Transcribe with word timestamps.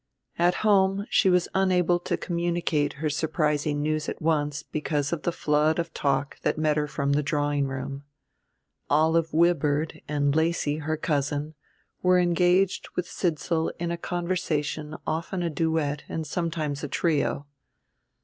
At 0.39 0.55
home 0.65 1.05
she 1.11 1.29
was 1.29 1.47
unable 1.53 1.99
to 1.99 2.17
communicate 2.17 2.93
her 2.93 3.09
surprising 3.11 3.83
news 3.83 4.09
at 4.09 4.19
once 4.19 4.63
because 4.63 5.13
of 5.13 5.21
the 5.21 5.31
flood 5.31 5.77
of 5.77 5.93
talk 5.93 6.39
that 6.41 6.57
met 6.57 6.75
her 6.75 6.87
from 6.87 7.13
the 7.13 7.21
drawing 7.21 7.67
room. 7.67 8.03
Olive 8.89 9.31
Wibird 9.31 10.01
and 10.07 10.35
Lacy, 10.35 10.77
her 10.77 10.97
cousin, 10.97 11.53
were 12.01 12.17
engaged 12.17 12.89
with 12.95 13.05
Sidsall 13.07 13.71
in 13.77 13.91
a 13.91 13.95
conversation 13.95 14.95
often 15.05 15.43
a 15.43 15.51
duet 15.51 16.03
and 16.09 16.25
sometimes 16.25 16.83
a 16.83 16.87
trio. 16.87 17.45